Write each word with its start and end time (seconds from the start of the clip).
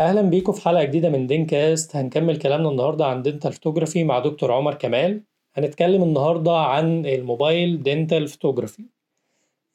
أهلا 0.00 0.22
بيكم 0.22 0.52
في 0.52 0.60
حلقة 0.62 0.84
جديدة 0.84 1.08
من 1.08 1.26
DenCast 1.26 1.96
هنكمل 1.96 2.38
كلامنا 2.38 2.68
النهارده 2.68 3.06
عن 3.06 3.22
dental 3.22 3.52
photography 3.52 4.04
مع 4.04 4.18
دكتور 4.18 4.52
عمر 4.52 4.74
كمال. 4.74 5.22
هنتكلم 5.54 6.02
النهارده 6.02 6.56
عن 6.56 7.06
الموبايل 7.06 7.82
dental 7.82 8.28
photography 8.28 8.82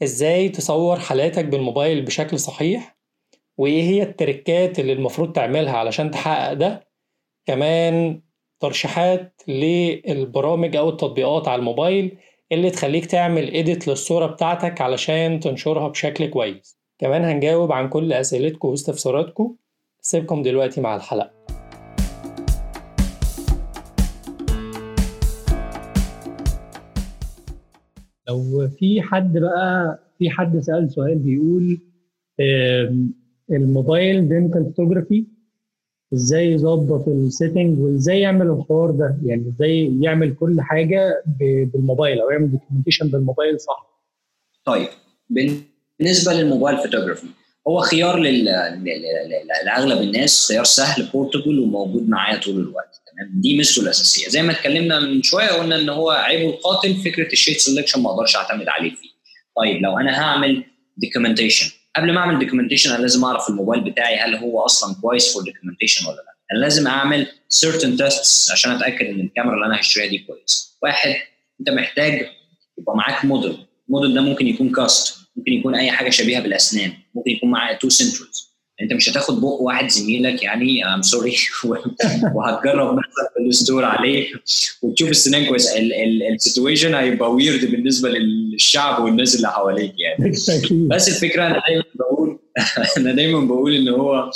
إزاي 0.03 0.49
تصور 0.49 0.99
حالاتك 0.99 1.45
بالموبايل 1.45 2.01
بشكل 2.05 2.39
صحيح؟ 2.39 2.97
وإيه 3.57 3.83
هي 3.83 4.03
التريكات 4.03 4.79
اللي 4.79 4.93
المفروض 4.93 5.31
تعملها 5.33 5.77
علشان 5.77 6.11
تحقق 6.11 6.53
ده؟ 6.53 6.87
كمان 7.45 8.21
ترشيحات 8.59 9.41
للبرامج 9.47 10.75
أو 10.75 10.89
التطبيقات 10.89 11.47
على 11.47 11.59
الموبايل 11.59 12.17
اللي 12.51 12.69
تخليك 12.69 13.05
تعمل 13.05 13.51
edit 13.51 13.87
للصورة 13.87 14.25
بتاعتك 14.25 14.81
علشان 14.81 15.39
تنشرها 15.39 15.87
بشكل 15.87 16.27
كويس. 16.29 16.79
كمان 16.99 17.23
هنجاوب 17.25 17.71
عن 17.71 17.89
كل 17.89 18.13
أسئلتكم 18.13 18.67
واستفساراتكم. 18.67 19.55
سيبكم 20.05 20.41
دلوقتي 20.43 20.81
مع 20.81 20.95
الحلقة. 20.95 21.31
لو 28.27 28.67
في 28.79 29.01
حد 29.01 29.37
بقى 29.37 29.99
في 30.19 30.29
حد 30.29 30.59
سأل 30.59 30.91
سؤال 30.91 31.19
بيقول 31.19 31.79
الموبايل 33.51 34.29
dental 34.29 34.65
photography 34.65 35.25
إزاي 36.13 36.51
يظبط 36.51 37.07
ال 37.07 37.16
setting 37.16 37.79
وإزاي 37.79 38.19
يعمل 38.19 38.47
الحوار 38.47 38.91
ده؟ 38.91 39.17
يعني 39.25 39.49
إزاي 39.49 39.99
يعمل 40.01 40.35
كل 40.35 40.61
حاجة 40.61 41.23
بالموبايل 41.73 42.21
أو 42.21 42.29
يعمل 42.29 42.51
documentation 42.51 43.07
بالموبايل 43.07 43.59
صح؟ 43.59 44.01
طيب 44.65 44.87
بالنسبة 45.29 46.33
للموبايل 46.33 46.77
فوتوغرافي 46.77 47.27
هو 47.67 47.79
خيار 47.79 48.19
لأغلب 49.65 50.01
الناس 50.01 50.47
خيار 50.47 50.63
سهل 50.63 51.03
portable 51.13 51.59
وموجود 51.59 52.09
معايا 52.09 52.37
طول 52.39 52.55
الوقت 52.59 53.01
تمام؟ 53.11 53.41
دي 53.41 53.57
ميزته 53.57 53.81
الأساسية. 53.81 54.29
زي 54.29 54.41
ما 54.41 54.51
اتكلمنا 54.51 54.99
من 54.99 55.23
شوية 55.23 55.47
قلنا 55.47 55.75
إن 55.75 55.89
هو 55.89 56.09
عيبه 56.11 56.49
القاتل 56.49 56.95
فكرة 56.95 57.33
ال 57.33 57.37
shade 57.37 57.57
selection 57.61 57.97
ما 57.97 58.09
أقدرش 58.09 58.35
أعتمد 58.35 58.67
عليه 58.67 58.89
فيه. 58.89 59.09
طيب 59.57 59.81
لو 59.81 59.97
أنا 59.99 60.21
هعمل 60.21 60.63
documentation 60.97 61.71
قبل 61.95 62.13
ما 62.13 62.19
أعمل 62.19 62.39
documentation 62.39 62.91
أنا 62.91 63.01
لازم 63.01 63.25
أعرف 63.25 63.49
الموبايل 63.49 63.83
بتاعي 63.83 64.15
هل 64.19 64.35
هو 64.35 64.65
أصلا 64.65 64.95
كويس 65.01 65.33
for 65.33 65.43
documentation 65.43 66.05
ولا 66.05 66.15
لأ. 66.15 66.33
أنا 66.51 66.59
لازم 66.59 66.87
أعمل 66.87 67.27
certain 67.65 67.97
tests 67.99 68.51
عشان 68.51 68.71
أتأكد 68.71 69.05
إن 69.05 69.19
الكاميرا 69.19 69.55
اللي 69.55 69.65
أنا 69.65 69.79
هشتريها 69.79 70.09
دي 70.09 70.17
كويس. 70.17 70.77
واحد 70.81 71.15
أنت 71.59 71.69
محتاج 71.69 72.13
يبقى 72.77 72.95
معاك 72.95 73.25
model 73.25 73.57
ال 73.87 73.91
model 73.91 74.13
ده 74.15 74.21
ممكن 74.21 74.47
يكون 74.47 74.71
cast 74.71 75.17
ممكن 75.35 75.51
يكون 75.51 75.75
أي 75.75 75.91
حاجة 75.91 76.09
شبيهة 76.09 76.41
بالأسنان. 76.41 76.93
ممكن 77.13 77.31
يكون 77.31 77.51
معاه 77.51 77.77
two 77.77 77.89
centrals 77.89 78.53
انت 78.81 78.93
مش 78.93 79.09
هتاخد 79.09 79.41
بق 79.41 79.61
واحد 79.61 79.89
زميلك 79.89 80.43
يعني 80.43 80.85
I'm 80.85 81.01
sorry 81.01 81.35
وهتجرب 82.35 82.93
مثلا 82.93 83.29
في 83.33 83.47
ال 83.47 83.53
store 83.53 83.85
عليه 83.85 84.33
وتشوف 84.81 85.09
السنان 85.09 85.45
كويس. 85.45 85.69
ال 86.33 86.39
situation 86.39 86.95
هيبقى 86.95 87.31
weird 87.31 87.71
بالنسبة 87.71 88.09
للشعب 88.09 89.03
والناس 89.03 89.35
اللي 89.35 89.47
حواليك 89.47 89.93
يعني. 89.99 90.31
بس 90.87 91.23
الفكرة 91.23 91.47
أنا 91.47 91.61
دايما 91.67 91.83
بقول 91.95 92.39
أنا 92.97 93.11
دايما 93.11 93.39
بقول 93.39 93.75
إن 93.75 93.89
هو 93.89 94.31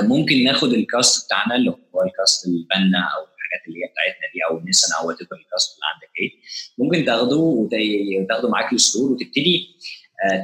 ممكن 0.00 0.44
ناخد 0.44 0.72
ال 0.72 0.83
cast 0.83 1.26
بتاعنا 1.26 1.56
اللي 1.56 1.70
هو 1.70 2.02
ال 2.06 2.14
cast 2.14 2.46
البنا 2.46 2.98
أو 2.98 3.22
الحاجات 3.22 3.68
اللي 3.68 3.78
هي 3.78 3.88
بتاعتنا 3.92 4.26
دي 4.34 4.40
أو 4.50 4.58
النسن 4.58 4.88
أو 5.00 5.08
what 5.08 5.20
ال 5.20 5.31
cast 5.31 5.74
اللي 5.74 5.86
عندك 5.94 6.12
إيه. 6.20 6.30
ممكن 6.78 7.04
تاخده 7.04 7.36
وتاخده 7.36 8.48
معاك 8.48 8.72
ال 8.72 8.79
store 8.79 9.12
وتبتدي 9.12 9.68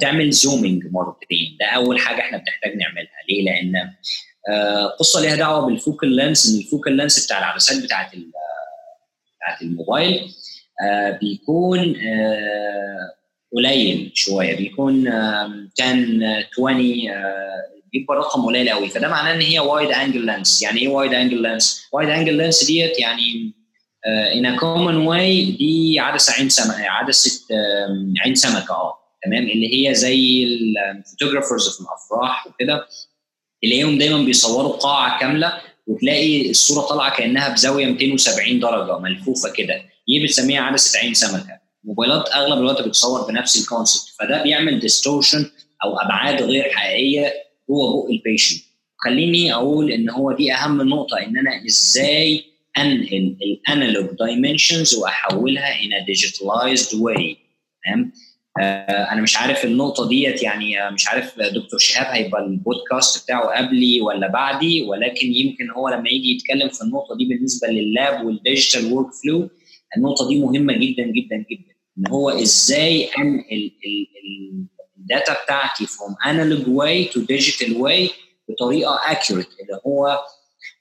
تعمل 0.00 0.30
zooming 0.30 0.82
مرتين. 0.92 1.56
ده 1.60 1.66
أول 1.66 1.98
حاجة 1.98 2.20
إحنا 2.20 2.38
بنحتاج 2.38 2.76
نعملها. 2.76 3.10
ليه؟ 3.28 3.44
لأن 3.44 3.72
قصة 4.98 5.20
ليها 5.20 5.36
دعوة 5.36 5.66
بال 5.66 5.81
focal 5.81 6.16
length 6.16 6.50
إن 6.54 6.60
ال 6.60 6.66
focal 6.66 6.96
length 6.96 7.26
بتاع 7.26 7.38
العدسات 7.38 7.82
بتاعت 7.84 8.10
بتاعت 9.36 9.62
الموبايل 9.62 10.30
بيكون 11.20 11.96
قليل 13.56 14.10
شوية. 14.14 14.56
بيكون 14.56 15.08
10 15.08 15.64
20 16.52 16.76
بيبقى 17.92 18.16
رقم 18.16 18.46
قليل 18.46 18.68
قوي 18.70 18.88
فده 18.88 19.08
معناه 19.08 19.34
إن 19.34 19.40
هي 19.40 19.58
wide 19.58 19.90
angle 19.90 20.26
lens 20.26 20.62
يعني 20.62 20.80
إيه 20.80 20.88
wide 20.88 21.14
angle 21.14 21.42
lens 21.42 21.88
wide 21.92 22.08
angle 22.08 22.36
lens 22.36 22.64
ديت 22.64 22.98
يعني 22.98 23.54
in 24.06 24.56
common 24.56 24.96
way 24.96 25.44
دي 25.44 26.00
عدسة 26.00 26.32
عين 26.32 26.48
سمكة 26.48 26.90
عدسة 26.90 27.46
عين 28.24 28.34
سمكة 28.34 28.74
آه 28.74 28.99
تمام 29.24 29.42
اللي 29.48 29.88
هي 29.88 29.94
زي 29.94 30.44
ال 30.44 30.53
photographers 30.53 31.68
في 31.68 31.80
الأفراح 31.80 32.46
وكده 32.46 32.86
تلاقيهم 33.62 33.98
دايما 33.98 34.24
بيصوروا 34.24 34.72
قاعة 34.76 35.20
كاملة 35.20 35.52
وتلاقي 35.86 36.50
الصورة 36.50 36.86
طالعة 36.86 37.16
كأنها 37.16 37.48
بزاوية 37.48 37.86
270 37.86 38.60
درجة 38.60 38.98
ملفوفة 38.98 39.52
كده 39.52 39.74
دي 40.08 40.18
بنسميها 40.20 40.60
عدسة 40.60 40.98
عين 40.98 41.14
سمكة. 41.14 41.60
موبايلات 41.84 42.28
أغلب 42.28 42.58
الوقت 42.58 42.82
بتصور 42.82 43.28
بنفس 43.32 43.62
ال 43.62 43.69
concept 43.69 44.14
فده 44.18 44.42
بيعمل 44.42 44.80
distortion 44.80 45.50
أو 45.84 45.96
أبعاد 45.98 46.42
غير 46.42 46.70
حقيقية 46.70 47.32
جوه 47.68 48.02
بق 48.04 48.10
ال 48.10 48.17
patient 48.17 48.62
خليني 49.04 49.54
أقول 49.54 49.92
إن 49.92 50.10
هو 50.10 50.32
دي 50.32 50.52
أهم 50.54 50.82
نقطة 50.82 51.18
إن 51.18 51.38
أنا 51.38 51.66
إزاي 51.66 52.44
انقل 52.78 53.36
ال 53.42 53.51
analog 53.51 54.06
dimensions 54.18 54.94
وأحولها 54.94 55.78
إلى 55.80 56.04
digitalized 56.06 57.00
way 57.00 57.36
تمام؟ 57.84 58.12
أنا 58.58 59.20
مش 59.22 59.36
عارف 59.36 59.64
النقطة 59.64 60.08
ديت 60.08 60.42
يعني 60.42 60.90
مش 60.90 61.08
عارف 61.08 61.38
دكتور 61.40 61.78
شهاب 61.78 62.06
هيبقى 62.06 62.40
البودكاست 62.44 63.24
بتاعه 63.24 63.42
قبلي 63.58 64.00
ولا 64.00 64.26
بعدي 64.28 64.82
ولكن 64.82 65.32
يمكن 65.32 65.70
هو 65.70 65.88
لما 65.88 66.08
يجي 66.10 66.30
يتكلم 66.36 66.68
في 66.68 66.82
النقطة 66.82 67.16
دي 67.16 67.24
بالنسبة 67.24 67.68
لل 67.68 67.92
lab 67.92 68.26
وال 68.26 68.41
digital 68.41 68.92
work 68.92 69.06
فلو 69.24 69.50
النقطة 69.96 70.28
دي 70.28 70.40
مهمة 70.40 70.72
جدا 70.72 71.02
جدا 71.02 71.36
جدا. 71.50 71.70
إن 71.98 72.04
هو 72.10 72.30
إزاي 72.30 73.08
انقل 73.18 73.70
ال 74.98 75.06
data 75.06 75.36
بتاعتي 75.44 75.86
from 75.86 76.14
analog 76.26 76.64
way 76.66 77.12
to 77.14 77.18
digital 77.20 77.74
way 77.82 78.10
بطريقة 78.48 78.96
accurate 78.98 79.60
اللي 79.60 79.80
هو 79.86 80.20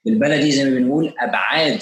بالبلدي 0.06 0.52
زي 0.52 0.64
ما 0.64 0.70
بنقول 0.80 1.14
أبعاد 1.20 1.82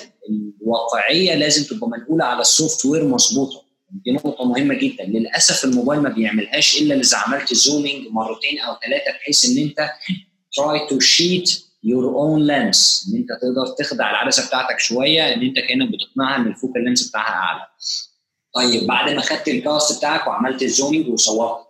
الواقعية 0.62 1.36
لازم 1.36 1.76
تبقى 1.76 1.90
منقولة 1.90 2.26
على 2.26 2.42
ال 2.42 2.86
software 2.86 3.06
مظبوطة. 3.08 3.67
دي 3.92 4.12
نقطة 4.12 4.46
مهمة 4.46 4.76
جدا. 4.76 5.04
للأسف 5.04 5.66
الموبايل 5.66 6.02
ما 6.02 6.10
بيعملهاش 6.10 6.82
إلا 6.82 6.96
إذا 6.96 7.18
عملت 7.18 7.54
zooming 7.54 8.08
مرتين 8.12 8.60
أو 8.60 8.76
ثلاثة 8.86 9.12
بحيث 9.12 9.46
إن 9.46 9.58
أنت 9.64 9.90
try 10.60 10.90
to 10.90 10.96
cheat 11.00 11.50
your 11.86 12.06
own 12.16 12.40
lens. 12.48 13.08
إن 13.10 13.18
أنت 13.18 13.30
تقدر 13.42 13.76
تخدع 13.80 14.10
العدسة 14.12 14.48
بتاعتك 14.48 14.80
شوية 14.80 15.34
إن 15.34 15.42
أنت 15.42 15.60
كأنك 15.60 15.90
بتقنعها 15.90 16.36
إن 16.36 16.48
ال 16.48 16.54
focal 16.54 16.84
length 16.86 17.10
بتاعها 17.10 17.34
أعلى. 17.36 17.62
طيب 18.56 18.88
بعد 18.88 19.12
ما 19.14 19.22
خدت 19.22 19.48
ال 19.48 19.58
cast 19.58 19.98
بتاعك 19.98 20.28
وعملت 20.28 20.62
ال 20.64 20.69
zooming 20.69 21.08
وصورت 21.08 21.68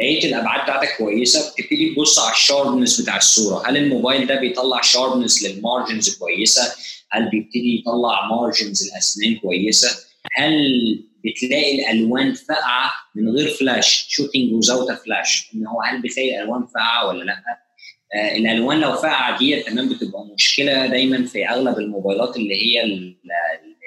لقيت 0.00 0.24
الأبعاد 0.24 0.62
بتاعتك 0.62 0.96
كويسة 0.98 1.52
بتبتدي 1.52 1.94
تبص 1.94 2.18
على 2.18 2.32
ال 2.32 2.39
sharpness 2.39 3.00
بتاع 3.00 3.16
الصورة. 3.16 3.62
هل 3.68 3.76
الموبايل 3.76 4.26
ده 4.26 4.40
بيطلع 4.40 4.80
sharpness 4.80 5.42
لل 5.42 5.58
margins 5.58 6.16
كويسة؟ 6.18 6.62
هل 7.10 7.30
بيبتدي 7.30 7.78
يطلع 7.80 8.28
margins 8.30 8.82
الاسنان 8.88 9.36
كويسة؟ 9.36 9.88
هل 10.32 10.54
بتلاقي 11.24 11.74
الألوان 11.80 12.34
فاقعة 12.34 12.92
من 13.14 13.28
غير 13.28 13.48
flash 13.48 14.06
shooting 14.08 14.52
without 14.52 14.92
flash 14.92 15.50
إن 15.54 15.66
هو 15.66 15.82
هل 15.82 16.02
بتلاقي 16.02 16.36
الألوان 16.38 16.66
فاقعة 16.66 17.08
ولا 17.08 17.24
لأ؟ 17.24 17.36
آه 18.14 18.36
الألوان 18.36 18.80
لو 18.80 18.92
فاقعة 18.96 19.38
دي 19.38 19.62
تمام 19.62 19.88
بتبقى 19.88 20.26
مشكلة 20.34 20.86
دايما 20.86 21.26
في 21.26 21.48
أغلب 21.48 21.78
الموبايلات 21.78 22.36
اللي 22.36 22.54
هي 22.54 22.84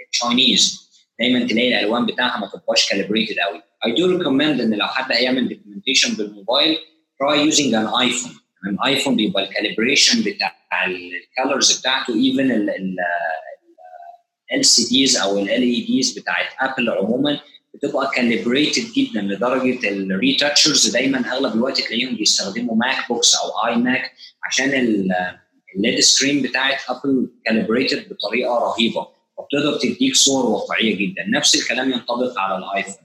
ال 0.05 0.16
Chinese 0.16 0.89
دايما 1.19 1.47
تلاقي 1.47 1.67
الألوان 1.67 2.05
بتاعها 2.05 2.39
ما 2.39 2.47
تبقاش 2.47 2.89
calibrated 2.89 3.35
قوي 3.39 3.61
I 3.85 3.89
do 3.89 4.19
recommend 4.19 4.61
إن 4.61 4.73
لو 4.73 4.87
حد 4.87 5.11
هيعمل 5.11 5.49
documentation 5.49 6.13
بالموبايل 6.13 6.77
try 7.23 7.51
using 7.51 7.71
an 7.73 7.87
iPhone. 8.09 8.43
الايفون 8.67 9.15
بيبقى 9.15 9.43
ال 9.43 9.50
calibration 9.50 10.21
بتاع 10.23 10.55
ال 10.85 10.99
colors 10.99 11.79
بتاعته 11.79 12.13
even 12.15 12.51
ال 14.53 14.65
LCDs 14.65 15.17
أو 15.17 15.39
ال 15.39 15.49
LEDs 15.49 16.19
بتاعت 16.19 16.45
Apple 16.59 16.89
عموما 16.89 17.39
بتبقى 17.73 18.11
calibrated 18.15 18.83
جدا 18.93 19.21
لدرجة 19.21 19.89
ال 19.89 19.98
retouchers 19.98 20.87
دايما 20.89 21.31
أغلب 21.33 21.53
الوقت 21.55 21.81
تلاقيهم 21.81 22.15
بيستخدموا 22.15 22.75
MacBooks 22.75 23.35
أو 23.35 23.67
iMac 23.67 24.11
عشان 24.43 24.69
ال 25.75 25.81
LED 25.81 25.99
screen 25.99 26.41
بتاعت 26.41 26.77
Apple 26.89 27.29
calibrated 27.45 28.09
بطريقة 28.09 28.53
رهيبة 28.57 29.07
وبتقدر 29.37 29.77
تديك 29.79 30.15
صور 30.15 30.45
واقعية 30.45 30.95
جدا. 30.95 31.23
نفس 31.27 31.55
الكلام 31.55 31.91
ينطبق 31.91 32.39
على 32.39 32.57
الايفون 32.57 33.03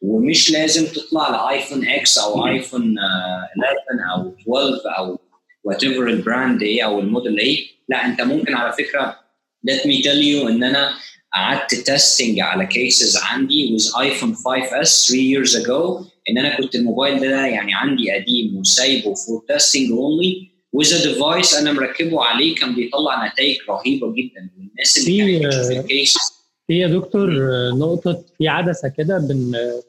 ومش 0.00 0.50
لازم 0.50 0.86
تطلع 0.86 1.50
لايفون 1.50 1.88
إكس 1.88 2.18
أو 2.18 2.46
iPhone 2.46 2.94
11 2.98 4.14
أو 4.14 4.34
12 4.40 4.80
أو 4.98 5.18
whatever 5.64 5.84
ال 5.84 6.08
brand 6.08 6.62
إيه 6.62 6.84
أو 6.84 7.00
الموديل 7.00 7.38
إيه 7.38 7.66
لا 7.88 8.04
أنت 8.06 8.20
ممكن 8.20 8.54
على 8.54 8.72
فكرة 8.72 9.16
let 9.66 9.86
me 9.86 10.02
tell 10.02 10.20
you 10.22 10.48
إن 10.48 10.64
أنا 10.64 10.90
قعدت 11.34 11.74
testing 11.74 12.40
على 12.40 12.66
cases 12.66 13.16
عندي 13.16 13.76
with 13.78 13.98
ايفون 14.00 14.34
5s 14.34 15.06
3 15.08 15.16
years 15.16 15.64
ago. 15.64 16.04
إن 16.30 16.38
أنا 16.38 16.56
كنت 16.56 16.74
الموبايل 16.74 17.20
ده 17.20 17.46
يعني 17.46 17.74
عندي 17.74 18.10
قديم 18.12 18.56
وسايبه 18.56 19.14
for 19.14 19.44
testing 19.48 19.90
only 19.90 20.48
with 20.72 21.02
a 21.12 21.18
device 21.18 21.54
أنا 21.54 21.72
مركبه 21.72 22.24
عليه 22.24 22.54
كان 22.54 22.74
بيطلع 22.74 23.26
نتائج 23.26 23.56
رهيبة 23.68 24.12
جدا. 24.14 24.50
والناس 24.58 24.98
اللي 24.98 25.38
كانت 25.38 25.46
بتشوف 25.46 25.70
آه، 25.70 25.80
ال 25.80 25.87
case 25.87 26.16
في 26.66 26.78
يا 26.78 26.88
دكتور 26.88 27.30
آه، 27.30 27.70
نقطة 27.74 28.22
في 28.38 28.48
عدسة 28.48 28.88
كده 28.88 29.28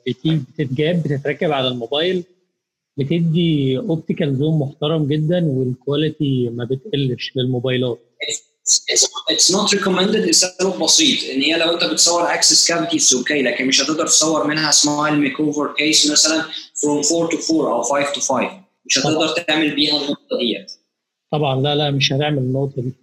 بتيجي 0.08 0.42
بتتجاب 0.58 1.04
بتتركب 1.04 1.52
على 1.52 1.68
الموبايل 1.68 2.24
بتدي 2.98 3.78
optical 3.78 4.38
zoom 4.38 4.62
محترم 4.62 5.08
جدا 5.08 5.46
وال 5.46 5.69
quality 5.69 6.50
ما 6.50 6.64
بتقلش 6.64 7.32
للموبايلات. 7.36 8.00
It's 9.30 9.52
not 9.52 9.74
recommended 9.76 10.26
لسبب 10.30 10.80
بسيط. 10.80 11.24
إن 11.30 11.42
هي 11.42 11.58
لو 11.58 11.74
أنت 11.74 11.84
بتصور 11.84 12.34
access 12.34 12.68
cavities 12.68 13.14
okay 13.14 13.42
لكن 13.42 13.68
مش 13.68 13.82
هتقدر 13.82 14.08
تصور 14.08 14.48
منها 14.48 14.72
smile 14.72 15.20
makeover 15.20 15.74
case 15.74 16.12
مثلا 16.12 16.46
from 16.82 17.02
4 17.22 17.30
to 17.48 17.62
4 17.62 17.74
أو 17.76 17.82
5 17.82 18.14
to 18.14 18.22
5 18.22 18.50
مش 18.86 19.00
هتقدر 19.00 19.28
تعمل 19.28 19.76
بيها 19.76 19.98
النقطة 19.98 20.38
ديت. 20.40 20.72
طبعا. 21.32 21.62
لا 21.62 21.76
لا 21.76 21.92
مش 21.92 22.14
هنعمل 22.14 22.38
النقطة 22.38 22.82
دي. 22.82 22.94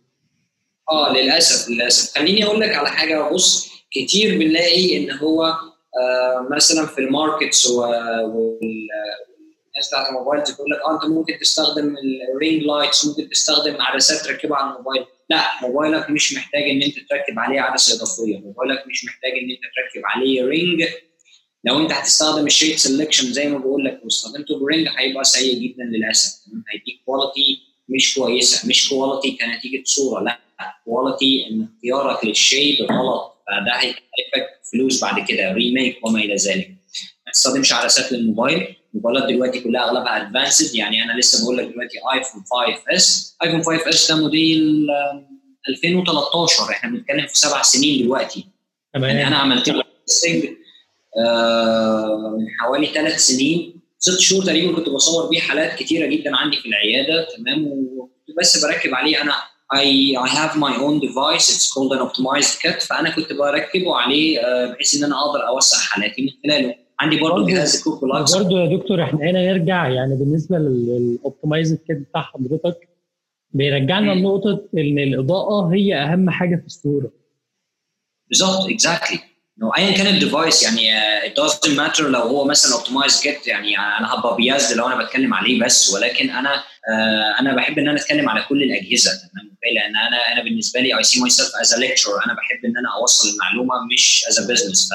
آه 0.91 1.13
للأسف 1.13 1.69
للأسف. 1.69 2.19
خليني 2.19 2.45
أقول 2.45 2.61
لك 2.61 2.75
على 2.75 2.89
حاجة. 2.89 3.31
بص 3.31 3.69
كتير 3.91 4.39
بنلاقي 4.39 4.97
إن 4.97 5.11
هو 5.11 5.45
آه 5.45 6.49
مثلا 6.51 6.87
في 6.87 6.99
ال 6.99 7.07
markets 7.07 7.67
والناس 7.67 9.89
بتاعت 9.89 10.09
الموبايل 10.09 10.43
تقول 10.43 10.71
لك 10.71 10.79
آه 10.79 10.95
أنت 10.95 11.05
ممكن 11.11 11.39
تستخدم 11.41 11.95
ال 12.35 12.40
ring 12.40 12.63
lights 12.63 13.07
ممكن 13.07 13.29
تستخدم 13.29 13.77
عدسات 13.81 14.25
تركبها 14.25 14.57
على 14.57 14.71
الموبايل. 14.71 15.05
لا 15.31 15.45
موبايلك 15.63 16.11
مش 16.11 16.35
محتاج 16.35 16.63
إن 16.63 16.83
أنت 16.83 16.95
تركب 16.95 17.39
عليه 17.39 17.61
عدسة 17.61 17.97
إضافية. 17.97 18.39
موبايلك 18.39 18.85
مش 18.87 19.05
محتاج 19.05 19.31
إن 19.31 19.51
أنت 19.51 19.61
تركب 19.77 20.03
عليه 20.05 20.45
ring. 20.45 20.85
لو 21.65 21.83
أنت 21.83 21.93
هتستخدم 21.93 22.47
ال 22.47 22.52
shade 22.52 22.79
selection 22.79 23.25
زي 23.25 23.49
ما 23.49 23.59
بقول 23.59 23.85
لك 23.85 24.01
واستخدمته 24.05 24.59
ب 24.61 24.66
ring 24.66 24.89
هيبقى 24.99 25.25
سيء 25.25 25.55
جدا 25.63 25.85
للأسف. 25.85 26.45
تمام؟ 26.47 26.65
هيديك 26.73 27.03
quality 27.07 27.59
مش 27.89 28.15
كويسة. 28.15 28.69
مش 28.69 28.89
quality 28.89 29.31
كنتيجة 29.31 29.83
صورة. 29.85 30.23
لا 30.23 30.39
quality 30.85 31.47
إن 31.51 31.69
اختيارك 31.75 32.25
لل 32.25 32.41
shade 32.41 32.83
غلط. 32.83 33.43
فده 33.47 33.73
هيكلفك 33.81 34.61
فلوس 34.73 35.03
بعد 35.03 35.29
كده. 35.29 35.53
Remake 35.53 36.07
وما 36.07 36.19
إلى 36.19 36.35
ذلك. 36.35 36.69
ما 37.27 37.33
تستخدمش 37.33 37.73
عدسات 37.73 38.13
للموبايل. 38.13 38.77
الموبايلات 38.97 39.29
دلوقتي 39.33 39.61
كلها 39.61 39.83
أغلبها 39.83 40.23
advanced 40.29 40.75
يعني 40.75 41.03
أنا 41.03 41.19
لسه 41.21 41.45
بقول 41.45 41.57
لك 41.59 41.65
دلوقتي 41.65 41.99
iPhone 42.15 42.43
5s 42.51 43.37
iPhone 43.45 43.63
5s 43.63 44.11
ده 44.13 44.17
موديل 44.21 44.87
آم، 44.91 45.27
2013 45.69 46.71
إحنا 46.71 46.91
بنتكلم 46.91 47.27
في 47.27 47.39
سبع 47.39 47.63
سنين 47.63 48.03
دلوقتي. 48.03 48.47
يعني 48.95 49.13
تمام 49.15 49.27
أنا 49.27 49.37
عملت 49.37 49.69
له 49.69 49.83
testing 50.07 50.45
من 52.39 52.47
حوالي 52.61 52.87
ثلاث 52.87 53.19
سنين. 53.19 53.81
ست 53.99 54.19
شهور 54.21 54.45
تقريبا 54.45 54.77
كنت 54.77 54.89
بصور 54.89 55.29
بيه 55.31 55.41
حالات 55.41 55.79
كتيرة 55.79 56.07
جدا 56.07 56.37
عندي 56.37 56.57
في 56.57 56.69
العيادة 56.69 57.27
تمام؟ 57.37 57.67
وكنت 57.67 58.37
بس 58.41 58.65
بركب 58.65 58.95
عليه. 58.95 59.23
أنا 59.23 59.33
I, 59.75 60.15
I 60.27 60.29
have 60.29 60.55
my 60.67 60.75
own 60.87 60.97
device. 61.07 61.47
It's 61.55 61.69
called 61.75 61.93
an 61.97 62.01
optimized 62.09 62.55
kit 62.63 62.87
فأنا 62.87 63.11
كنت 63.11 63.33
بركبه 63.33 63.97
عليه 63.97 64.39
آه، 64.41 64.67
بحيث 64.67 64.95
إن 64.95 65.05
أنا 65.05 65.21
أقدر 65.21 65.49
أوسع 65.49 65.79
حالاتي 65.79 66.23
من 66.23 66.29
خلاله. 66.45 66.75
عندي 67.01 67.21
برضه 67.21 67.47
جهاز 67.47 67.89
برضه 68.37 68.61
يا 68.61 68.77
دكتور 68.77 69.03
إحنا 69.03 69.21
هنا 69.31 69.53
نرجع 69.53 69.89
يعني 69.89 70.17
بالنسبة 70.17 70.59
لل 70.59 70.80
optimized 70.80 71.79
kit 71.87 71.99
بتاع 71.99 72.23
حضرتك 72.23 72.89
بيرجعنا 73.51 74.15
مم. 74.15 74.21
لنقطة 74.21 74.69
إن 74.75 74.99
الإضاءة 74.99 75.75
هي 75.75 75.95
أهم 75.95 76.31
حاجة 76.31 76.57
في 76.57 76.67
الصورة 76.67 77.11
بالظبط 78.29 78.71
exactly 78.71 79.19
إنه 79.59 79.73
ايا 79.77 79.97
كان 79.97 80.07
ال 80.07 80.15
device 80.15 80.63
يعني 80.63 80.81
it 81.29 81.33
doesn't 81.33 81.77
matter 81.79 82.01
لو 82.01 82.21
هو 82.21 82.45
مثلا 82.45 82.75
optimized 82.75 83.21
kit 83.21 83.47
يعني 83.47 83.79
أنا 83.79 84.15
هبقى 84.15 84.37
biased 84.37 84.77
لو 84.77 84.87
أنا 84.87 85.05
بتكلم 85.05 85.35
عليه 85.35 85.65
بس 85.65 85.95
ولكن 85.95 86.31
أنا 86.31 86.57
uh, 86.57 87.41
أنا 87.41 87.57
بحب 87.57 87.79
إن 87.79 87.89
أنا 87.89 88.01
أتكلم 88.01 88.29
على 88.29 88.45
كل 88.49 88.63
الأجهزة 88.63 89.11
تمام؟ 89.11 89.57
لأن 89.75 89.97
أنا 89.97 90.33
أنا 90.33 90.43
بالنسبة 90.45 90.81
لي 90.81 90.99
I 90.99 91.03
see 91.03 91.21
myself 91.21 91.49
as 91.61 91.75
a 91.75 91.79
lecturer 91.79 92.11
أنا 92.27 92.35
بحب 92.35 92.65
إن 92.65 92.77
أنا 92.77 92.89
أوصل 93.01 93.29
المعلومة 93.29 93.75
مش 93.93 94.25
as 94.29 94.39
a 94.39 94.53
business 94.53 94.89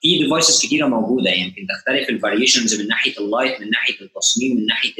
ففي 0.00 0.18
devices 0.18 0.66
كتيرة 0.66 0.86
موجودة. 0.86 1.30
يمكن 1.30 1.66
تختلف 1.66 2.08
ال 2.08 2.14
variations 2.14 2.80
من 2.80 2.88
ناحية 2.88 3.18
ال 3.18 3.25
light 3.25 3.60
من 3.60 3.70
ناحية 3.70 3.94
التصميم 4.00 4.56
من 4.56 4.66
ناحية 4.66 4.94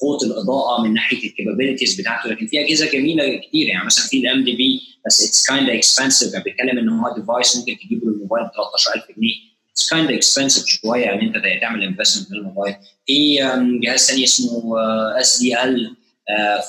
قوة 0.00 0.18
الإضاءة 0.22 0.82
من 0.82 0.94
ناحية 0.94 1.28
ال 1.28 1.33
capabilities 1.33 2.00
بتاعته. 2.00 2.30
لكن 2.30 2.46
في 2.46 2.60
أجهزة 2.60 2.90
جميلة 2.92 3.36
كتير. 3.36 3.66
يعني 3.68 3.86
مثلا 3.86 4.06
في 4.06 4.18
ال 4.18 4.44
MDP 4.44 4.80
بس 5.06 5.28
it's 5.28 5.46
kind 5.46 5.70
expensive 5.70 6.32
يعني 6.32 6.44
بيتكلم 6.44 6.78
إن 6.78 6.88
هو 6.88 7.14
device 7.16 7.56
ممكن 7.56 7.76
تجيبه 7.86 8.06
للموبايل 8.06 8.44
ب 8.46 8.50
13000 8.54 9.16
جنيه. 9.16 9.34
It's 9.72 9.90
kind 9.90 10.10
expensive 10.10 10.66
شوية 10.66 11.12
إن 11.14 11.20
أنت 11.20 11.60
تعمل 11.60 11.82
investment 11.82 12.28
في 12.28 12.34
الموبايل. 12.34 12.74
في 13.06 13.36
جهاز 13.82 14.00
ثاني 14.06 14.24
اسمه 14.24 14.74
SDL 15.20 15.96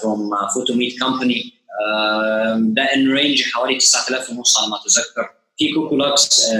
from 0.01 0.29
فوتوميت 0.53 0.99
company 0.99 1.51
ده 2.57 2.83
in 2.83 3.11
range 3.11 3.43
حوالي 3.43 3.77
9000 3.77 4.29
ونص 4.29 4.57
على 4.57 4.67
ما 4.67 4.77
أتذكر. 4.81 5.29
في 5.57 5.73
كوكولاكس 5.73 6.51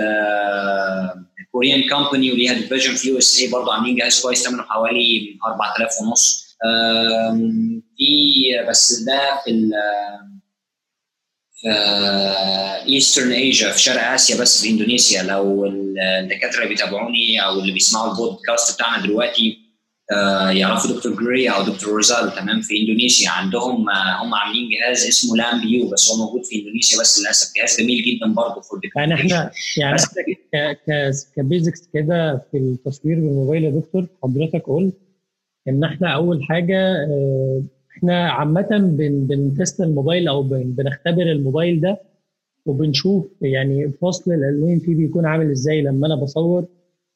Korean 1.51 1.89
company 1.89 2.31
وليها 2.31 2.53
division 2.53 2.95
في 2.95 3.09
USA 3.09 3.47
برضه 3.47 3.73
عاملين 3.73 3.95
جهاز 3.95 4.21
كويس 4.21 4.43
ثمنه 4.43 4.63
حوالي 4.63 5.37
4000 5.47 5.91
ونص. 6.01 6.45
في 7.97 8.65
بس 8.69 8.99
ده 8.99 9.41
في 9.43 9.51
ال 9.51 9.71
Eastern 12.87 13.31
Asia 13.31 13.71
في 13.71 13.81
شرق 13.81 14.11
آسيا 14.11 14.41
بس 14.41 14.61
في 14.61 14.69
إندونيسيا. 14.69 15.23
لو 15.23 15.65
الدكاترة 15.65 16.57
اللي 16.57 16.69
بيتابعوني 16.69 17.45
أو 17.45 17.59
اللي 17.59 17.71
بيسمعوا 17.71 18.11
البودكاست 18.11 18.75
بتاعنا 18.75 19.03
دلوقتي 19.03 19.57
آه، 19.59 19.64
يعرفوا 20.51 20.91
دكتور 20.91 21.11
جري 21.23 21.49
أو 21.49 21.63
دكتور 21.63 21.89
روزال 21.93 22.35
تمام؟ 22.35 22.61
في 22.61 22.81
إندونيسيا 22.81 23.29
عندهم 23.29 23.89
آه، 23.89 24.23
هم 24.23 24.33
عاملين 24.35 24.69
جهاز 24.69 25.05
اسمه 25.07 25.37
لام 25.37 25.61
بيو 25.61 25.89
بس 25.89 26.11
هو 26.11 26.25
موجود 26.25 26.43
في 26.43 26.59
إندونيسيا 26.59 26.99
بس 26.99 27.19
للأسف. 27.19 27.53
جهاز 27.57 27.81
جميل 27.81 28.03
جدا 28.03 28.33
برضه 28.33 28.61
for 28.61 28.79
يعني 28.95 29.13
إحنا 29.13 29.51
يعني 29.77 29.97
ك 31.35 31.43
basics 31.43 31.89
كده 31.93 32.41
في 32.51 32.57
التصوير 32.57 33.15
بالموبايل 33.15 33.63
يا 33.63 33.69
دكتور 33.69 34.05
حضرتك 34.23 34.63
قلت 34.67 34.93
إن 35.67 35.83
إحنا 35.83 36.07
أول 36.15 36.43
حاجة 36.43 36.77
آه، 36.95 37.63
إحنا 37.97 38.29
عامة 38.29 38.67
بن 38.71 39.27
بن 39.27 39.45
test 39.45 39.81
الموبايل 39.81 40.27
أو 40.27 40.43
بن 40.43 40.63
بنختبر 40.63 41.21
الموبايل 41.21 41.81
ده 41.81 42.01
وبنشوف 42.65 43.25
يعني 43.41 43.91
فصل 44.01 44.31
الألوان 44.31 44.79
فيه 44.79 44.95
بيكون 44.95 45.25
عامل 45.25 45.51
إزاي. 45.51 45.81
لما 45.81 46.07
أنا 46.07 46.15
بصور 46.15 46.65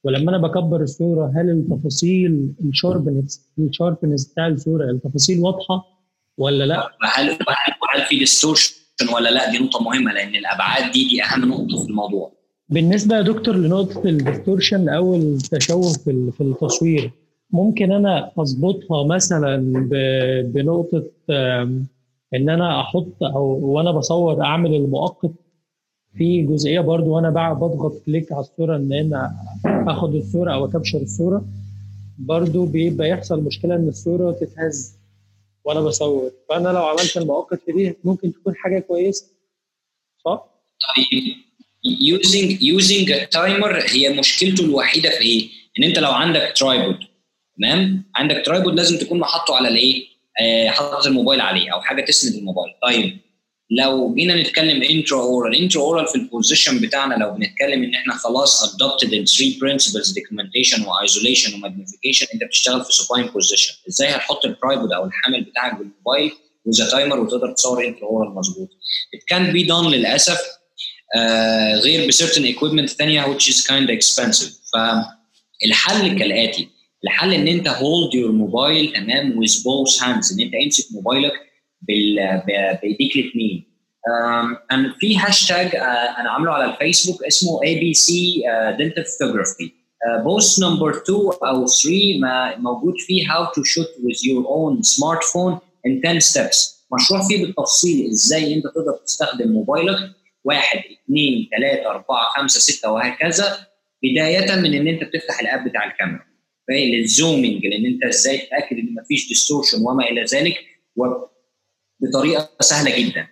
ولما 0.03 0.29
أنا 0.29 0.37
بكبر 0.47 0.81
الصورة 0.81 1.31
هل 1.35 1.49
التفاصيل 1.49 2.53
ال 2.65 2.74
sharpness 2.74 3.49
ال 3.59 3.66
sharpness 3.66 4.31
بتاع 4.31 4.47
الصورة 4.47 4.83
التفاصيل 4.91 5.39
واضحة 5.39 5.85
ولا 6.37 6.63
لا؟ 6.63 6.89
هل 7.15 7.29
هل 7.29 8.05
في 8.09 8.19
distortion 8.19 8.73
ولا 9.15 9.29
لا؟ 9.29 9.51
دي 9.51 9.57
نقطة 9.57 9.83
مهمة 9.83 10.13
لأن 10.13 10.35
الأبعاد 10.35 10.91
دي 10.91 11.07
دي 11.09 11.23
أهم 11.23 11.45
نقطة 11.49 11.83
في 11.83 11.89
الموضوع. 11.89 12.31
بالنسبة 12.69 13.15
يا 13.17 13.21
دكتور 13.21 13.55
لنقطة 13.55 14.09
ال 14.09 14.16
distortion 14.16 14.89
أو 14.89 15.15
التشوه 15.15 15.93
في 15.93 16.31
في 16.31 16.41
التصوير 16.41 17.11
ممكن 17.51 17.91
أنا 17.91 18.31
أظبطها 18.37 19.03
مثلا 19.07 19.57
بنقطة 20.53 21.03
إن 22.35 22.49
أنا 22.49 22.81
أحط 22.81 23.23
أو 23.23 23.45
وأنا 23.45 23.91
بصور 23.91 24.41
أعمل 24.43 24.75
المؤقت 24.75 25.31
في 26.17 26.41
جزئية 26.41 26.79
برضو 26.79 27.05
وأنا 27.15 27.29
بضغط 27.53 28.01
click 28.05 28.31
على 28.31 28.41
الصورة 28.41 28.75
إن 28.75 28.93
أنا 28.93 29.35
آخد 29.65 30.15
الصورة 30.15 30.53
أو 30.53 30.65
a 30.65 30.69
capture 30.69 30.97
الصورة 30.97 31.45
برضو 32.17 32.65
بيبقى 32.65 33.09
يحصل 33.09 33.43
مشكلة 33.43 33.75
إن 33.75 33.87
الصورة 33.87 34.31
تتهز 34.31 34.95
وأنا 35.63 35.81
بصور 35.81 36.31
فأنا 36.49 36.69
لو 36.69 36.83
عملت 36.85 37.17
المؤقت 37.17 37.59
دي 37.69 37.95
ممكن 38.03 38.33
تكون 38.33 38.55
حاجة 38.55 38.79
كويسة 38.79 39.25
صح؟ 40.25 40.45
طيب 40.95 41.23
using 42.01 42.61
using 42.63 43.13
timer 43.31 43.83
هي 43.89 44.19
مشكلته 44.19 44.65
الوحيدة 44.65 45.09
في 45.09 45.21
إيه؟ 45.23 45.49
إن 45.79 45.83
أنت 45.83 45.99
لو 45.99 46.11
عندك 46.11 46.53
tripod 46.57 46.97
تمام؟ 47.57 48.03
عندك 48.15 48.43
tripod 48.45 48.73
لازم 48.75 48.97
تكون 48.97 49.19
محطه 49.19 49.55
على 49.55 49.67
الإيه؟ 49.67 50.03
آه، 50.41 50.69
حاطط 50.69 51.07
الموبايل 51.07 51.41
عليه 51.41 51.73
أو 51.73 51.81
حاجة 51.81 52.05
تسند 52.05 52.35
الموبايل 52.35 52.73
طيب 52.83 53.17
لو 53.71 54.13
جينا 54.15 54.41
نتكلم 54.41 54.83
intraoral 54.83 55.55
intraoral 55.55 56.07
في 56.07 56.15
ال 56.15 56.22
position 56.22 56.79
بتاعنا 56.81 57.15
لو 57.15 57.31
بنتكلم 57.31 57.83
إن 57.83 57.93
إحنا 57.93 58.13
خلاص 58.13 58.73
adopted 58.73 59.13
ال 59.13 59.27
3 59.27 59.59
principles 59.61 60.11
documentation 60.19 60.81
و 60.85 60.92
isolation 60.92 61.53
و 61.53 61.58
magnification 61.58 62.25
أنت 62.33 62.43
بتشتغل 62.43 62.83
في 62.85 62.93
supine 62.93 63.27
position 63.27 63.73
إزاي 63.89 64.07
هتحط 64.09 64.45
ال 64.45 64.52
tripod 64.52 64.91
أو 64.91 65.05
الحامل 65.05 65.43
بتاعك 65.43 65.77
بالموبايل 65.77 66.31
with 66.65 66.89
a 66.89 66.94
timer 66.94 67.19
وتقدر 67.19 67.51
تصور 67.51 67.87
intraoral 67.87 68.35
مظبوط. 68.35 68.69
It 69.15 69.35
can 69.35 69.53
be 69.55 69.67
done 69.69 69.87
للأسف 69.93 70.39
آه 71.15 71.75
غير 71.75 72.07
ب 72.07 72.12
certain 72.12 72.43
equipment 72.43 72.89
ثانية 72.89 73.23
which 73.37 73.41
is 73.49 73.55
kind 73.67 73.87
of 73.89 73.91
expensive 73.99 74.51
فالحل 74.73 76.19
كالآتي 76.19 76.67
الحل 77.03 77.33
إن 77.33 77.47
أنت 77.47 77.67
hold 77.67 78.13
your 78.15 78.31
mobile 78.31 78.93
تمام 78.93 79.45
with 79.45 79.51
both 79.51 79.99
hands 79.99 80.33
إن 80.33 80.39
أنت 80.39 80.53
امسك 80.63 80.85
موبايلك 80.91 81.33
بايديك 81.87 83.15
الاثنين 83.15 83.65
أنا 84.71 84.95
في 84.99 85.17
هاشتاج 85.17 85.75
آه، 85.75 85.79
أنا 86.19 86.29
عامله 86.29 86.51
على 86.51 86.73
الفيسبوك 86.73 87.23
اسمه 87.23 87.63
ABC 87.63 88.41
dental 88.79 89.05
photography 89.05 89.71
post 90.23 90.63
number 90.63 90.89
2 90.89 91.19
أو 91.43 91.65
3 91.67 92.19
ما- 92.21 92.57
موجود 92.57 92.93
فيه 92.97 93.25
how 93.27 93.45
to 93.45 93.61
shoot 93.63 93.89
with 94.03 94.19
your 94.29 94.43
own 94.47 94.81
smartphone 94.83 95.57
in 95.87 96.01
10 96.01 96.19
steps. 96.19 96.79
مشروع 96.93 97.27
فيه 97.27 97.45
بالتفصيل 97.45 98.07
إزاي 98.11 98.53
أنت 98.53 98.63
تقدر 98.63 98.99
تستخدم 99.05 99.51
موبايلك. 99.51 99.97
واحد 100.43 100.77
اثنين 100.79 101.49
ثلاثة 101.57 101.89
أربعة 101.89 102.25
خمسة 102.37 102.59
ستة 102.59 102.91
وهكذا. 102.91 103.57
بداية 104.03 104.55
من 104.55 104.73
إن 104.73 104.87
أنت 104.87 105.03
بتفتح 105.03 105.39
ال 105.39 105.47
app 105.47 105.69
بتاع 105.69 105.83
الكاميرا. 105.91 106.23
لل 106.69 106.90
zooming 106.90 107.65
لأن 107.65 107.85
أنت 107.85 108.03
إزاي 108.05 108.37
تتأكد 108.37 108.77
إن 108.77 108.95
مفيش 109.01 109.27
distortion 109.27 109.77
وما 109.85 110.03
إلى 110.03 110.23
ذلك. 110.23 110.55
وبطريقة 112.01 112.49
سهلة 112.61 112.99
جدا. 112.99 113.27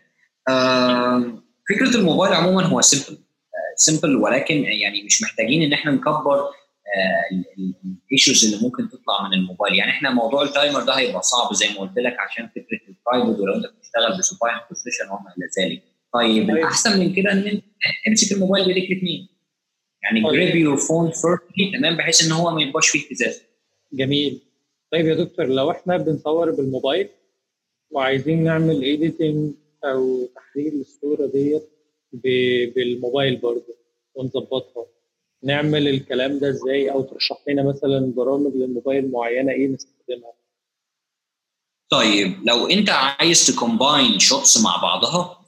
فكرة 1.69 1.95
الموبايل 2.00 2.33
عموما 2.33 2.63
هو 2.63 2.81
simple 2.81 3.21
simple 3.75 4.15
ولكن 4.15 4.63
يعني 4.63 5.03
مش 5.03 5.21
محتاجين 5.21 5.62
إن 5.62 5.74
إحنا 5.74 5.91
نكبر 5.91 6.45
ال 8.05 8.11
issues 8.11 8.45
اللي 8.45 8.57
ممكن 8.65 8.89
تطلع 8.89 9.27
من 9.27 9.33
الموبايل. 9.33 9.75
يعني 9.75 9.91
إحنا 9.91 10.09
موضوع 10.09 10.43
ال 10.43 10.50
timer 10.50 10.83
ده 10.83 10.93
هيبقى 10.97 11.21
صعب 11.21 11.53
زي 11.53 11.69
ما 11.69 11.79
قلت 11.79 11.97
لك 11.97 12.15
عشان 12.19 12.47
فكرة 12.47 12.79
ال 12.88 12.94
private 12.94 13.39
ولو 13.39 13.53
أنت 13.55 13.65
بتشتغل 13.65 14.17
ب 14.19 14.25
supine 14.25 14.55
position 14.69 15.05
وما 15.05 15.33
إلى 15.38 15.65
ذلك. 15.65 15.83
طيب 16.13 16.50
الأحسن 16.50 17.00
من 17.00 17.13
كده 17.15 17.31
إن 17.31 17.38
أنت 17.47 17.63
تمسك 18.05 18.31
الموبايل 18.31 18.65
بإيديك 18.65 18.91
الاثنين. 18.91 19.27
يعني 20.03 20.21
grip 20.21 20.55
your 20.55 20.77
phone 20.77 21.12
firmly 21.12 21.71
تمام؟ 21.77 21.97
بحيث 21.97 22.25
إن 22.25 22.31
هو 22.31 22.51
ما 22.51 22.62
يبقاش 22.62 22.89
فيه 22.89 23.05
اهتزاز. 23.05 23.41
جميل. 23.93 24.41
طيب 24.91 25.07
يا 25.07 25.15
دكتور 25.15 25.45
لو 25.45 25.71
إحنا 25.71 25.97
بنصور 25.97 26.51
بالموبايل 26.51 27.09
وعايزين 27.91 28.44
نعمل 28.44 28.82
editing 28.83 29.53
أو 29.84 30.25
تحرير 30.36 30.74
الصورة 30.74 31.25
ديت 31.25 31.70
بالموبايل 32.75 33.36
برضه 33.38 33.77
ونظبطها. 34.15 34.86
نعمل 35.44 35.88
الكلام 35.88 36.39
ده 36.39 36.50
إزاي؟ 36.50 36.91
أو 36.91 37.01
ترشح 37.01 37.38
لنا 37.48 37.63
مثلا 37.63 38.13
برامج 38.15 38.56
للموبايل 38.56 39.12
معينة 39.12 39.51
إيه 39.51 39.67
نستخدمها؟ 39.67 40.34
طيب 41.89 42.34
لو 42.48 42.67
أنت 42.67 42.89
عايز 42.89 43.48
ت 43.47 43.56
combine 43.56 44.19
shots 44.19 44.63
مع 44.63 44.77
بعضها 44.82 45.46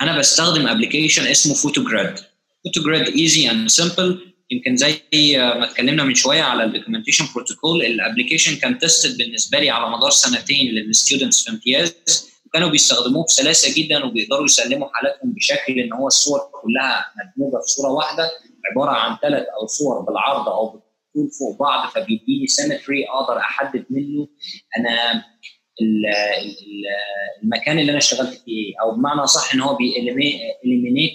أنا 0.00 0.18
بستخدم 0.18 0.66
application 0.66 1.22
اسمه 1.22 1.54
PhotoGrid 1.54 2.18
PhotoGrid 2.64 3.08
easy 3.08 3.50
and 3.50 3.68
simple 3.68 4.34
يمكن 4.50 4.76
زي 4.76 5.00
ما 5.36 5.64
اتكلمنا 5.64 6.04
من 6.04 6.14
شوية 6.14 6.42
على 6.42 6.64
ال 6.64 6.68
documentation 6.68 7.24
protocol 7.34 7.82
ال 7.82 7.88
application 7.88 8.56
كان 8.56 8.78
tested 8.78 9.18
بالنسبة 9.18 9.58
لي 9.58 9.70
على 9.70 9.96
مدار 9.96 10.10
سنتين 10.10 10.66
لل 10.74 10.88
students 10.88 11.44
في 11.44 11.50
امتياز 11.50 11.94
وكانوا 12.46 12.68
بيستخدموه 12.68 13.24
بسلاسة 13.24 13.82
جدا 13.82 14.04
وبيقدروا 14.04 14.44
يسلموا 14.44 14.88
حالاتهم 14.92 15.32
بشكل 15.32 15.72
إن 15.78 15.92
هو 15.92 16.06
الصور 16.06 16.40
كلها 16.62 17.06
مدموجة 17.16 17.62
في 17.62 17.72
صورة 17.72 17.90
واحدة 17.90 18.30
عبارة 18.70 18.90
عن 18.90 19.16
ثلاث 19.22 19.46
أو 19.60 19.66
صور 19.66 20.00
بالعرض 20.00 20.48
أو 20.48 20.66
بالطول 20.66 21.30
فوق 21.38 21.58
بعض 21.60 21.88
فبيديني 21.90 22.46
symmetry 22.46 23.08
أقدر 23.08 23.38
أحدد 23.38 23.84
منه 23.90 24.28
أنا 24.78 25.24
المكان 27.42 27.78
اللي 27.78 27.90
أنا 27.90 27.98
اشتغلت 27.98 28.30
فيه 28.44 28.52
إيه؟ 28.52 28.74
أو 28.82 28.96
بمعنى 28.96 29.26
صح 29.26 29.54
إن 29.54 29.60
هو 29.60 29.76
بي 29.76 30.01
eliminate 30.01 31.14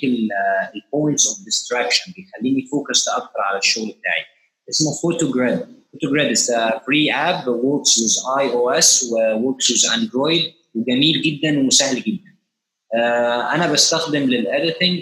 ال 0.76 0.83
points 0.83 1.28
of 1.28 1.46
distraction 1.46 2.12
بيخليني 2.16 2.68
focus 2.72 3.08
أكتر 3.08 3.40
على 3.40 3.58
الشغل 3.58 3.86
بتاعي. 3.86 4.24
اسمه 4.70 4.92
PhotoGrid 5.02 5.68
PhotoGrid 5.94 6.36
is 6.38 6.42
a 6.42 6.80
free 6.80 7.10
app 7.12 7.46
works 7.48 7.92
with 8.02 8.16
iOS 8.44 9.04
و 9.12 9.21
works 9.21 9.68
with 9.70 9.84
Android 9.96 10.54
وجميل 10.76 11.22
جدا 11.22 11.68
وسهل 11.68 12.02
جدا. 12.02 12.34
uh, 12.96 13.54
أنا 13.56 13.72
بستخدم 13.72 14.20
لل 14.24 14.41
editing 14.41 15.00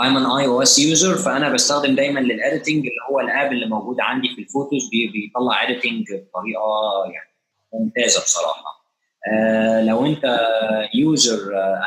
I'm 0.00 0.16
an 0.16 0.26
iOS 0.44 0.72
user 0.78 1.24
فأنا 1.24 1.48
بستخدم 1.52 1.94
دايما 1.94 2.20
لل 2.20 2.32
editing 2.32 2.76
اللي 2.76 3.02
هو 3.10 3.20
ال 3.20 3.28
app 3.28 3.52
اللي 3.52 3.66
موجود 3.66 3.96
عندي 4.00 4.28
في 4.28 4.40
ال 4.40 4.47
photos 4.47 4.90
بيطلع 4.90 5.62
editing 5.62 6.04
بطريقة 6.04 7.04
يعني 7.14 7.33
ممتازة 7.80 8.20
بصراحة. 8.22 8.74
آه 9.32 9.82
لو 9.84 10.06
انت 10.06 10.38
user 10.94 11.38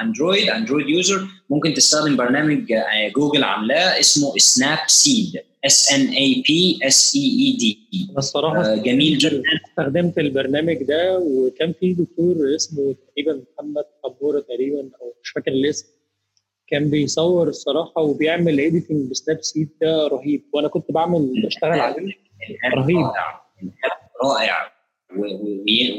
Android 0.02 0.50
Android 0.50 0.90
user 0.90 1.28
ممكن 1.50 1.74
تستخدم 1.74 2.18
برنامج 2.18 2.72
آه 2.72 3.10
جوجل 3.16 3.44
عاملاه 3.44 4.00
اسمه 4.00 4.34
Snapseed 4.38 5.42
S 5.66 5.92
N 5.94 6.08
A 6.08 6.44
P 6.48 6.80
S 6.84 7.16
E 7.16 7.22
E 7.22 7.58
D 7.60 7.80
أنا 8.10 8.18
الصراحة 8.18 8.62
آه 8.74 8.76
جميل 8.76 9.18
جدا. 9.18 9.42
استخدمت 9.70 10.18
البرنامج 10.18 10.84
ده 10.84 11.20
وكان 11.20 11.74
في 11.80 11.94
دكتور 11.94 12.36
اسمه 12.56 12.96
تقريبا 13.08 13.44
محمد 13.54 13.84
حبوره 14.04 14.40
تقريبا 14.40 14.80
أو 15.02 15.14
مش 15.24 15.30
فاكر 15.30 15.52
الاسم. 15.52 15.88
كان 16.68 16.90
بيصور 16.90 17.48
الصراحة 17.48 18.02
وبيعمل 18.02 18.60
editing 18.60 19.10
ب 19.12 19.42
Snapseed 19.42 19.70
ده 19.82 20.08
رهيب. 20.08 20.44
وأنا 20.54 20.68
كنت 20.68 20.92
بعمل 20.92 21.42
بشتغل 21.46 21.80
عليه. 21.80 22.14
رهيب. 22.76 23.06
رائع 24.24 24.72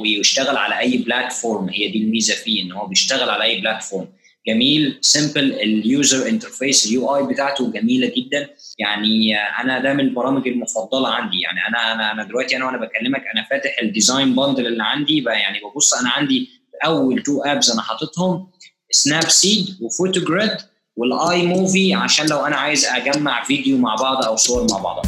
ويشتغل 0.00 0.56
على 0.56 0.78
أي 0.78 0.96
platform 0.96 1.68
هي 1.68 1.88
دي 1.88 1.98
الميزة 1.98 2.34
فيه 2.34 2.62
إن 2.62 2.72
هو 2.72 2.86
بيشتغل 2.86 3.30
على 3.30 3.44
أي 3.44 3.60
platform 3.60 4.08
جميل 4.48 4.98
simple 5.00 5.52
ال 5.52 5.67
user 5.67 6.28
interface 6.28 6.86
ال 6.86 7.16
UI 7.16 7.22
بتاعته 7.22 7.72
جميلة 7.72 8.12
جدا. 8.16 8.50
يعني 8.78 9.36
أنا 9.36 9.78
ده 9.78 9.92
من 9.92 10.00
البرامج 10.00 10.48
المفضلة 10.48 11.08
عندي. 11.08 11.40
يعني 11.40 11.58
أنا 11.68 11.92
أنا 11.92 12.12
أنا 12.12 12.24
دلوقتي 12.24 12.56
أنا 12.56 12.66
وأنا 12.66 12.76
بكلمك 12.78 13.22
أنا 13.34 13.46
فاتح 13.50 13.76
ال 13.82 13.89
design 13.89 14.34
bundle 14.34 14.66
اللي 14.66 14.82
عندي. 14.82 15.20
بقى 15.20 15.40
يعني 15.40 15.58
ببص 15.60 15.94
أنا 15.94 16.10
عندي 16.10 16.48
أول 16.84 17.22
two 17.22 17.42
apps 17.42 17.70
أنا 17.70 17.82
حاططهم 17.82 18.50
Snapseed 18.90 19.22
و 19.22 19.66
PhotoGrid 19.80 20.56
وال 20.96 21.46
iMovie 21.46 21.94
عشان 21.94 22.26
لو 22.26 22.38
أنا 22.38 22.56
عايز 22.56 22.84
أجمع 22.86 23.44
فيديو 23.44 23.78
مع 23.78 23.94
بعض 23.94 24.24
أو 24.24 24.36
صور 24.36 24.66
مع 24.70 24.78
بعض. 24.78 25.06